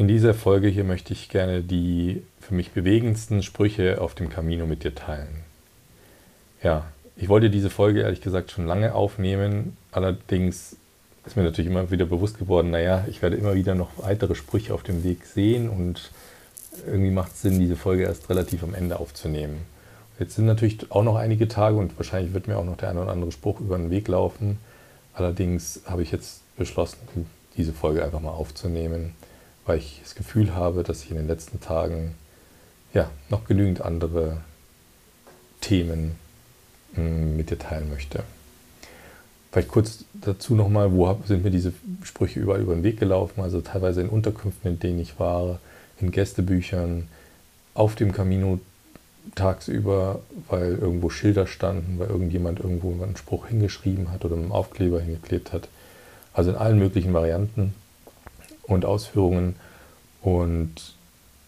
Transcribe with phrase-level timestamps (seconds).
[0.00, 4.64] In dieser Folge hier möchte ich gerne die für mich bewegendsten Sprüche auf dem Camino
[4.64, 5.44] mit dir teilen.
[6.62, 10.74] Ja, ich wollte diese Folge ehrlich gesagt schon lange aufnehmen, allerdings
[11.26, 14.72] ist mir natürlich immer wieder bewusst geworden, naja, ich werde immer wieder noch weitere Sprüche
[14.72, 16.10] auf dem Weg sehen und
[16.86, 19.58] irgendwie macht es Sinn, diese Folge erst relativ am Ende aufzunehmen.
[20.18, 23.02] Jetzt sind natürlich auch noch einige Tage und wahrscheinlich wird mir auch noch der eine
[23.02, 24.60] oder andere Spruch über den Weg laufen.
[25.12, 26.96] Allerdings habe ich jetzt beschlossen,
[27.58, 29.12] diese Folge einfach mal aufzunehmen,
[29.70, 32.16] weil ich das Gefühl habe, dass ich in den letzten Tagen
[32.92, 34.38] ja, noch genügend andere
[35.60, 36.16] Themen
[36.96, 38.24] mm, mit dir teilen möchte.
[39.52, 41.72] Vielleicht kurz dazu nochmal, wo sind mir diese
[42.02, 43.42] Sprüche überall über den Weg gelaufen?
[43.42, 45.60] Also teilweise in Unterkünften, in denen ich war,
[46.00, 47.06] in Gästebüchern,
[47.74, 48.58] auf dem Camino
[49.36, 50.18] tagsüber,
[50.48, 55.52] weil irgendwo Schilder standen, weil irgendjemand irgendwo einen Spruch hingeschrieben hat oder einen Aufkleber hingeklebt
[55.52, 55.68] hat.
[56.32, 57.72] Also in allen möglichen Varianten
[58.70, 59.56] und Ausführungen.
[60.22, 60.94] Und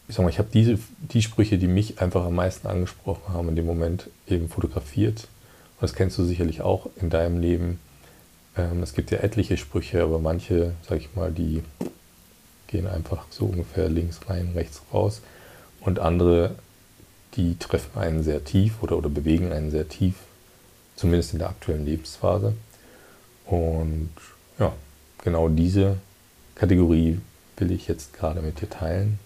[0.09, 3.49] ich sag mal, ich habe diese, die Sprüche, die mich einfach am meisten angesprochen haben
[3.49, 5.29] in dem Moment, eben fotografiert.
[5.77, 7.79] Und das kennst du sicherlich auch in deinem Leben.
[8.57, 11.63] Ähm, es gibt ja etliche Sprüche, aber manche, sag ich mal, die
[12.67, 15.23] gehen einfach so ungefähr links rein, rechts raus.
[15.81, 16.55] Und andere,
[17.35, 20.15] die treffen einen sehr tief oder, oder bewegen einen sehr tief,
[20.97, 22.55] zumindest in der aktuellen Lebensphase.
[23.47, 24.11] Und
[24.59, 24.73] ja,
[25.23, 25.97] genau diese
[26.55, 27.19] Kategorie
[27.57, 29.19] will ich jetzt gerade mit dir teilen.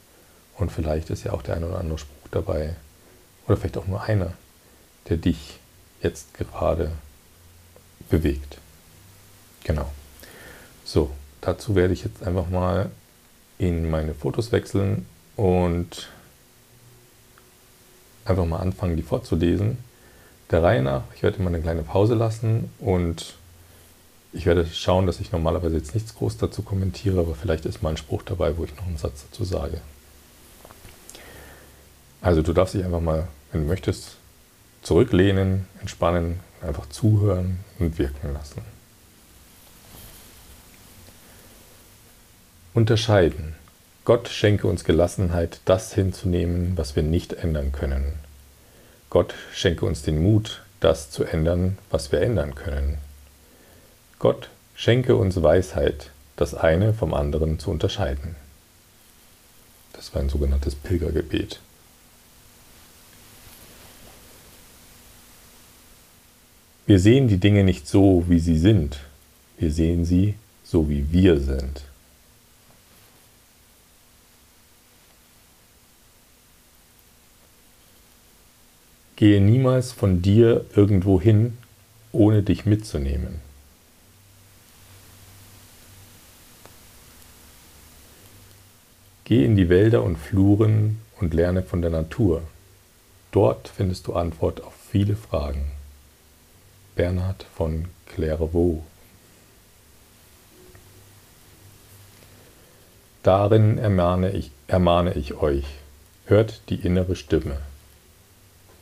[0.57, 2.77] Und vielleicht ist ja auch der ein oder andere Spruch dabei,
[3.47, 4.33] oder vielleicht auch nur einer,
[5.09, 5.61] der dich
[6.03, 6.93] jetzt gerade
[8.09, 8.59] bewegt.
[9.65, 9.91] Genau.
[10.85, 11.11] So,
[11.41, 12.91] dazu werde ich jetzt einfach mal
[13.59, 16.09] in meine Fotos wechseln und
[18.25, 19.79] einfach mal anfangen, die vorzulesen.
[20.51, 23.37] Der Reihe nach, ich werde mal eine kleine Pause lassen und
[24.37, 27.91] ich werde schauen, dass ich normalerweise jetzt nichts groß dazu kommentiere, aber vielleicht ist mal
[27.91, 29.81] ein Spruch dabei, wo ich noch einen Satz dazu sage.
[32.21, 34.17] Also du darfst dich einfach mal, wenn du möchtest,
[34.83, 38.61] zurücklehnen, entspannen, einfach zuhören und wirken lassen.
[42.75, 43.55] Unterscheiden.
[44.05, 48.19] Gott schenke uns Gelassenheit, das hinzunehmen, was wir nicht ändern können.
[49.09, 52.99] Gott schenke uns den Mut, das zu ändern, was wir ändern können.
[54.19, 58.35] Gott schenke uns Weisheit, das eine vom anderen zu unterscheiden.
[59.93, 61.61] Das war ein sogenanntes Pilgergebet.
[66.87, 69.01] Wir sehen die Dinge nicht so, wie sie sind,
[69.59, 70.35] wir sehen sie
[70.65, 71.83] so, wie wir sind.
[79.17, 81.57] Gehe niemals von dir irgendwo hin,
[82.13, 83.46] ohne dich mitzunehmen.
[89.27, 92.43] Geh in die Wälder und Fluren und lerne von der Natur.
[93.33, 95.73] Dort findest du Antwort auf viele Fragen.
[96.95, 98.83] Bernhard von Clairvaux
[103.23, 105.67] Darin ermahne ich, ermahne ich euch,
[106.25, 107.59] hört die innere Stimme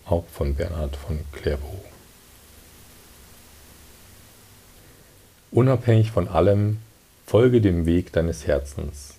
[0.07, 1.83] auch von Bernhard von Clairvaux.
[5.51, 6.79] Unabhängig von allem,
[7.27, 9.15] folge dem Weg deines Herzens.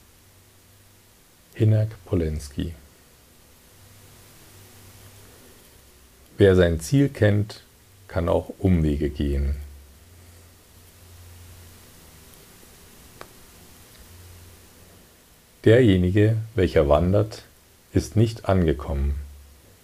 [1.58, 2.74] Hinak Polenski
[6.38, 7.62] Wer sein Ziel kennt,
[8.10, 9.56] kann auch Umwege gehen.
[15.64, 17.44] Derjenige, welcher wandert,
[17.94, 19.16] ist nicht angekommen.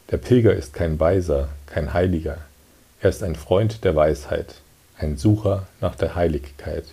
[0.10, 2.40] Der Pilger ist kein Weiser, kein Heiliger.
[3.00, 4.56] Er ist ein Freund der Weisheit,
[4.98, 6.84] ein Sucher nach der Heiligkeit.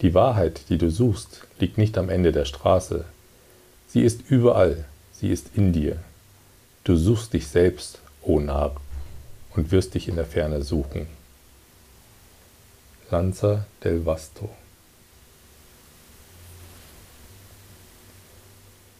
[0.00, 3.04] Die Wahrheit, die du suchst, liegt nicht am Ende der Straße.
[3.94, 6.02] Sie ist überall, sie ist in dir.
[6.82, 8.74] Du suchst dich selbst, o Narr,
[9.54, 11.06] und wirst dich in der Ferne suchen.
[13.08, 14.50] Lanza del Vasto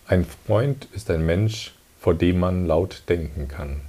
[0.06, 3.80] Ein Freund ist ein Mensch, vor dem man laut denken kann.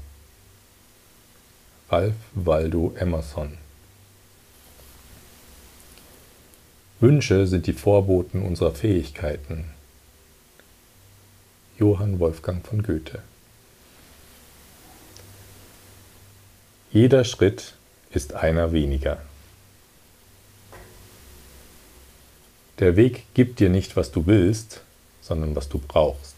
[1.92, 3.60] Ralph Waldo Emerson
[7.00, 9.75] Wünsche sind die Vorboten unserer Fähigkeiten.
[11.78, 13.22] Johann Wolfgang von Goethe
[16.90, 17.74] Jeder Schritt
[18.12, 19.22] ist einer weniger.
[22.80, 24.80] Der Weg gibt dir nicht, was du willst,
[25.22, 26.36] sondern was du brauchst.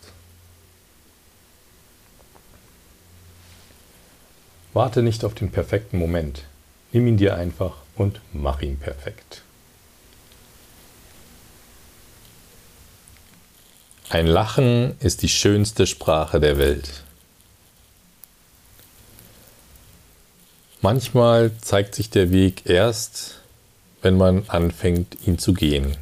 [4.73, 6.45] Warte nicht auf den perfekten Moment.
[6.91, 9.43] Nimm ihn dir einfach und mach ihn perfekt.
[14.09, 17.03] Ein Lachen ist die schönste Sprache der Welt.
[20.81, 23.41] Manchmal zeigt sich der Weg erst,
[24.01, 25.97] wenn man anfängt, ihn zu gehen.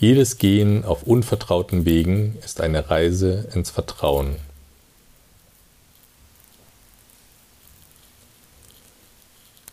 [0.00, 4.34] Jedes Gehen auf unvertrauten Wegen ist eine Reise ins Vertrauen.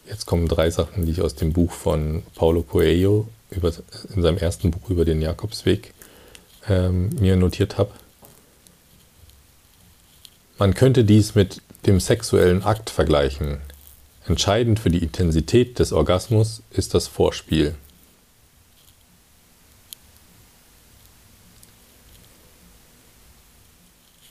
[0.05, 3.71] Jetzt kommen drei Sachen, die ich aus dem Buch von Paulo Coelho über,
[4.15, 5.93] in seinem ersten Buch über den Jakobsweg
[6.67, 7.91] ähm, mir notiert habe.
[10.57, 13.61] Man könnte dies mit dem sexuellen Akt vergleichen.
[14.25, 17.75] Entscheidend für die Intensität des Orgasmus ist das Vorspiel.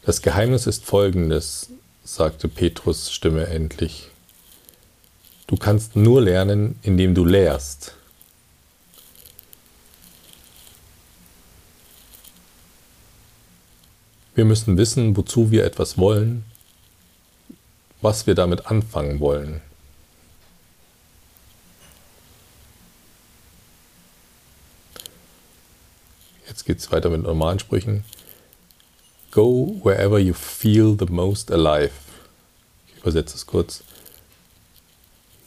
[0.08, 1.68] Das Geheimnis ist folgendes,
[2.02, 4.08] sagte Petrus Stimme endlich.
[5.46, 7.97] Du kannst nur lernen, indem du lehrst.
[14.38, 16.44] Wir müssen wissen, wozu wir etwas wollen,
[18.00, 19.60] was wir damit anfangen wollen.
[26.46, 28.04] Jetzt geht es weiter mit normalen Sprüchen.
[29.32, 31.90] Go wherever you feel the most alive.
[32.86, 33.82] Ich übersetze es kurz.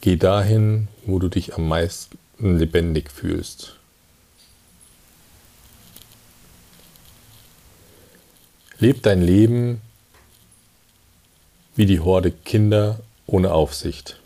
[0.02, 2.18] Geh dahin, wo du dich am meisten
[2.58, 3.78] lebendig fühlst.
[8.82, 9.80] Leb dein Leben
[11.76, 12.98] wie die Horde Kinder
[13.28, 14.18] ohne Aufsicht.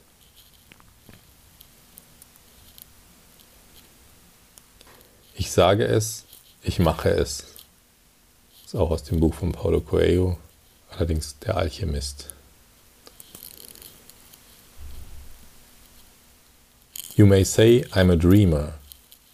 [5.34, 6.24] Ich sage es,
[6.62, 7.44] ich mache es.
[8.62, 10.38] Das ist auch aus dem Buch von Paulo Coelho,
[10.88, 12.30] allerdings der Alchemist.
[17.14, 18.72] You may say I'm a dreamer,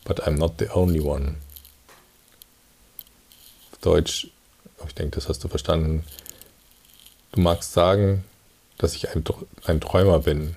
[0.03, 1.37] but I'm not the only one.
[3.71, 4.27] Auf Deutsch,
[4.83, 6.03] aber ich denke, das hast du verstanden.
[7.31, 8.25] Du magst sagen,
[8.79, 9.23] dass ich ein,
[9.65, 10.57] ein Träumer bin,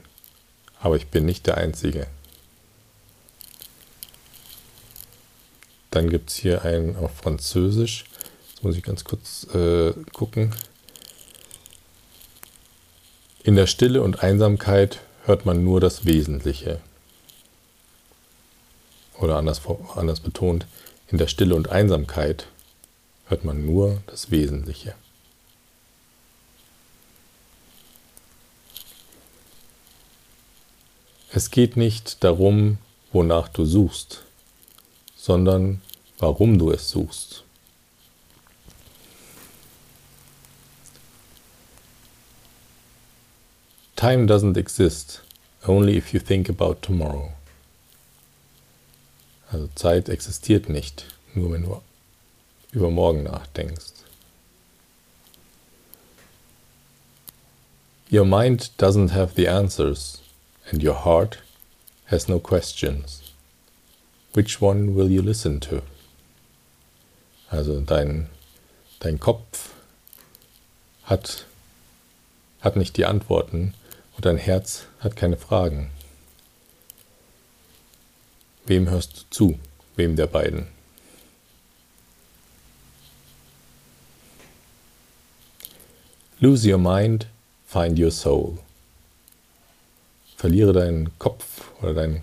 [0.81, 2.07] aber ich bin nicht der Einzige.
[5.91, 8.05] Dann gibt es hier einen auf Französisch.
[8.49, 10.55] Jetzt muss ich ganz kurz äh, gucken.
[13.43, 16.81] In der Stille und Einsamkeit hört man nur das Wesentliche.
[19.19, 19.61] Oder anders,
[19.93, 20.65] anders betont,
[21.09, 22.47] in der Stille und Einsamkeit
[23.25, 24.95] hört man nur das Wesentliche.
[31.31, 32.77] Es geht nicht darum,
[33.11, 34.23] wonach du suchst,
[35.17, 35.81] sondern
[36.17, 37.43] warum du es suchst.
[43.97, 45.23] Time doesn't exist,
[45.67, 47.33] only if you think about tomorrow.
[49.51, 51.81] Also Zeit existiert nicht, nur wenn du
[52.75, 53.93] über morgen nachdenkst.
[58.11, 60.21] Your mind doesn't have the answers
[60.69, 61.39] and your heart
[62.07, 63.33] has no questions.
[64.33, 65.81] Which one will you listen to?
[67.49, 68.29] Also dein,
[68.99, 69.71] dein Kopf
[71.03, 71.45] hat,
[72.61, 73.73] hat nicht die Antworten
[74.15, 75.89] und dein Herz hat keine Fragen.
[78.65, 79.59] Wem hörst du zu?
[79.95, 80.74] Wem der beiden?
[86.45, 87.25] Lose your mind,
[87.65, 88.59] find your soul.
[90.37, 92.21] Verliere deinen Kopf oder dein,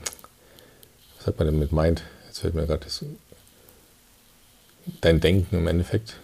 [1.17, 2.05] was sagt man denn mit Mind?
[2.29, 3.05] Jetzt fällt mir gerade das,
[5.01, 6.19] dein Denken im Endeffekt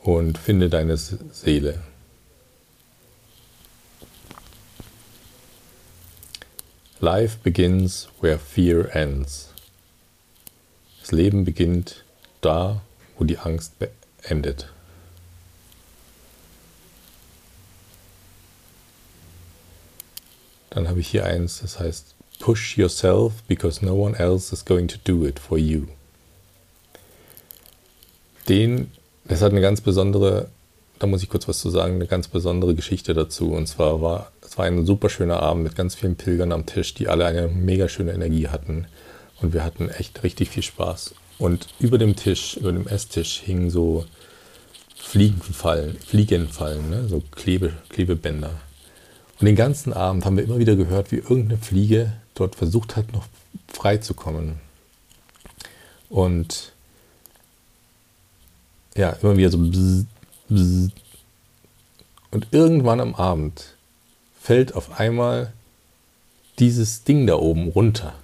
[0.00, 1.82] und finde deine Seele.
[7.00, 9.54] Life begins where fear ends.
[11.00, 12.04] Das Leben beginnt
[12.42, 12.82] da,
[13.16, 13.72] wo die Angst
[14.20, 14.68] endet.
[20.70, 24.86] Dann habe ich hier eins, das heißt Push yourself because no one else is going
[24.88, 25.86] to do it for you.
[28.48, 28.92] Den,
[29.24, 30.48] das hat eine ganz besondere,
[30.98, 33.52] da muss ich kurz was zu sagen, eine ganz besondere Geschichte dazu.
[33.52, 36.94] Und zwar war es war ein super schöner Abend mit ganz vielen Pilgern am Tisch,
[36.94, 38.86] die alle eine mega schöne Energie hatten.
[39.42, 41.14] Und wir hatten echt richtig viel Spaß.
[41.38, 44.06] Und über dem Tisch, über dem Esstisch hingen so
[44.96, 47.08] Fliegenfallen, Fliegenfallen, ne?
[47.08, 48.52] so Klebe, Klebebänder.
[49.40, 53.12] Und den ganzen Abend haben wir immer wieder gehört, wie irgendeine Fliege dort versucht hat,
[53.12, 53.26] noch
[53.68, 54.60] frei zu kommen.
[56.08, 56.72] Und
[58.96, 60.06] ja, immer wieder so bzz,
[60.48, 60.90] bzz.
[62.30, 63.76] Und irgendwann am Abend
[64.40, 65.52] fällt auf einmal
[66.58, 68.14] dieses Ding da oben runter.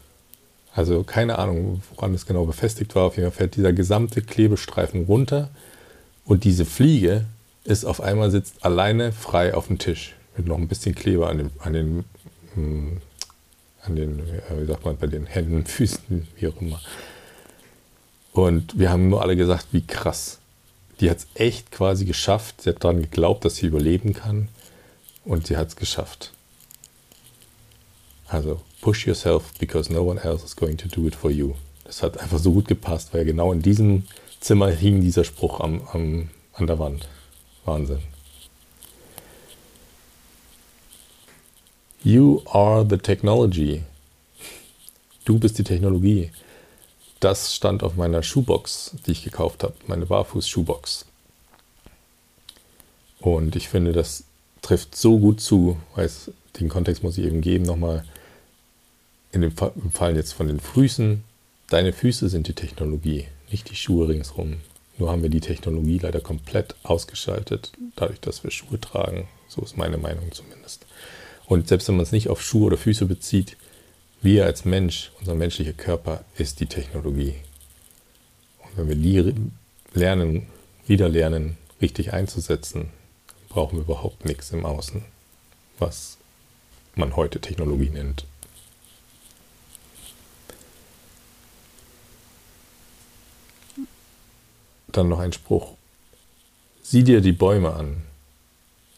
[0.74, 3.04] Also keine Ahnung, woran es genau befestigt war.
[3.04, 5.50] Auf jeden Fall fällt dieser gesamte Klebestreifen runter
[6.24, 7.26] und diese Fliege
[7.62, 11.38] ist auf einmal sitzt alleine frei auf dem Tisch mit noch ein bisschen Kleber an
[11.38, 12.04] den, an den,
[12.54, 13.00] hm,
[13.82, 14.22] an den
[14.58, 16.80] wie sagt man, bei den Händen, Füßen, wie auch immer.
[18.32, 20.38] Und wir haben nur alle gesagt, wie krass.
[21.00, 22.62] Die hat es echt quasi geschafft.
[22.62, 24.48] Sie hat daran geglaubt, dass sie überleben kann.
[25.24, 26.32] Und sie hat es geschafft.
[28.26, 31.54] Also, push yourself because no one else is going to do it for you.
[31.84, 34.04] Das hat einfach so gut gepasst, weil genau in diesem
[34.40, 37.08] Zimmer hing dieser Spruch am, am, an der Wand.
[37.64, 38.00] Wahnsinn.
[42.06, 43.82] You are the technology.
[45.24, 46.32] Du bist die Technologie.
[47.18, 51.06] Das stand auf meiner Schuhbox, die ich gekauft habe, meine Barfuß-Schuhbox.
[53.20, 54.24] Und ich finde, das
[54.60, 56.30] trifft so gut zu, weil es,
[56.60, 58.04] den Kontext muss ich eben geben, nochmal
[59.32, 61.24] in dem Fall jetzt von den Füßen.
[61.70, 64.58] Deine Füße sind die Technologie, nicht die Schuhe ringsherum.
[64.98, 69.26] Nur haben wir die Technologie leider komplett ausgeschaltet, dadurch, dass wir Schuhe tragen.
[69.48, 70.84] So ist meine Meinung zumindest.
[71.46, 73.56] Und selbst wenn man es nicht auf Schuhe oder Füße bezieht,
[74.22, 77.34] wir als Mensch, unser menschlicher Körper ist die Technologie.
[78.60, 79.34] Und wenn wir die
[79.92, 80.46] lernen,
[80.86, 82.88] wieder lernen, richtig einzusetzen,
[83.50, 85.04] brauchen wir überhaupt nichts im Außen,
[85.78, 86.16] was
[86.94, 88.24] man heute Technologie nennt.
[94.88, 95.74] Dann noch ein Spruch.
[96.82, 98.02] Sieh dir die Bäume an.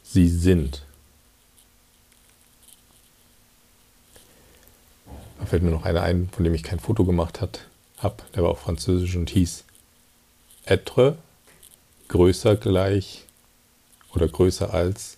[0.05, 0.86] Sie sind.
[5.47, 8.17] Fällt mir noch einer ein, von dem ich kein Foto gemacht habe.
[8.35, 9.65] Der war auf Französisch und hieß
[10.67, 11.17] être,
[12.09, 13.25] größer gleich
[14.15, 15.17] oder größer als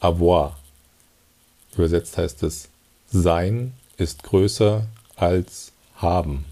[0.00, 0.58] avoir.
[1.74, 2.68] Übersetzt heißt es,
[3.10, 6.44] sein ist größer als haben.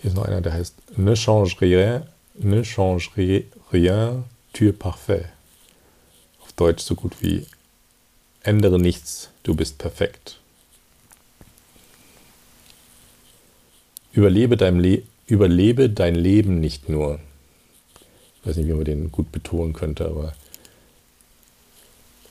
[0.00, 2.02] Hier ist noch einer, der heißt Ne change rien,
[2.34, 3.10] ne change
[3.72, 5.26] rien, tu es parfait.
[6.42, 7.46] Auf Deutsch so gut wie
[8.46, 10.38] Ändere nichts, du bist perfekt.
[14.12, 17.18] Überlebe dein, Le überlebe dein Leben nicht nur.
[18.40, 20.32] Ich weiß nicht, wie man den gut betonen könnte, aber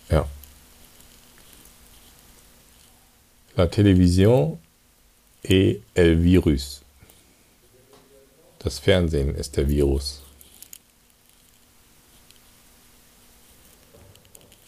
[0.09, 0.25] ja.
[3.57, 4.57] La télévision
[5.43, 6.81] est el virus.
[8.59, 10.24] Das Fernsehen ist der Virus.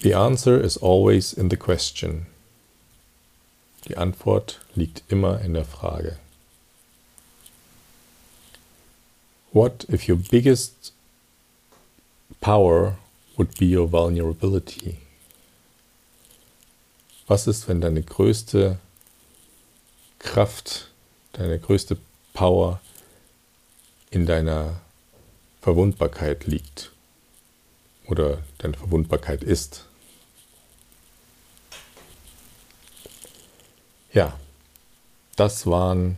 [0.01, 2.27] The answer is always in the question.
[3.87, 6.17] Die Antwort liegt immer in der Frage.
[9.51, 10.91] What if your biggest
[12.41, 12.97] power
[13.37, 14.97] would be your vulnerability?
[17.27, 18.77] Was ist, wenn deine größte
[20.19, 20.89] Kraft,
[21.33, 21.97] deine größte
[22.33, 22.79] Power
[24.11, 24.79] in deiner
[25.61, 26.91] Verwundbarkeit liegt
[28.07, 29.85] oder deine Verwundbarkeit ist.
[34.13, 34.39] Ja,
[35.35, 36.17] das waren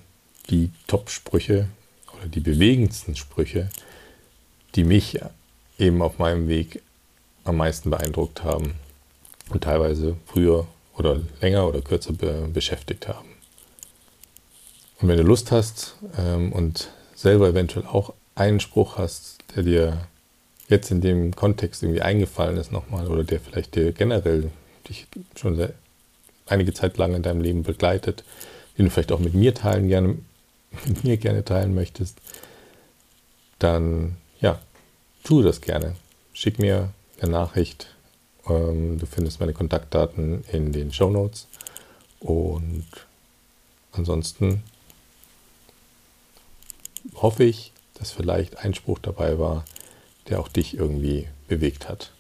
[0.50, 1.68] die Top-Sprüche
[2.16, 3.70] oder die bewegendsten Sprüche,
[4.76, 5.20] die mich
[5.78, 6.82] eben auf meinem Weg
[7.44, 8.76] am meisten beeindruckt haben
[9.50, 13.30] und teilweise früher oder länger oder kürzer be beschäftigt haben.
[15.02, 20.08] Und wenn du Lust hast ähm, und selber eventuell auch einen Spruch hast, der dir
[20.70, 24.52] jetzt in dem Kontext irgendwie eingefallen ist nochmal oder der vielleicht dir generell
[24.88, 25.74] dich schon sehr,
[26.46, 28.24] einige Zeit lang in deinem Leben begleitet,
[28.78, 30.18] den du vielleicht auch mit mir teilen gerne,
[30.86, 32.18] mit mir gerne teilen möchtest,
[33.58, 34.60] dann ja,
[35.24, 35.96] tu das gerne.
[36.34, 37.88] Schick mir eine Nachricht.
[38.48, 41.48] Ähm, du findest meine Kontaktdaten in den Show Notes.
[42.20, 42.86] Und
[43.92, 44.64] ansonsten
[47.16, 49.66] hoffe ich, dass vielleicht ein Spruch dabei war,
[50.28, 52.12] der auch dich irgendwie bewegt hat.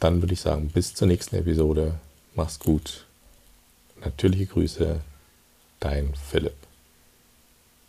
[0.00, 1.94] Dann würde ich sagen, bis zur nächsten Episode.
[2.34, 3.06] Mach's gut.
[4.00, 5.00] Natürliche Grüße,
[5.78, 6.56] dein Philipp.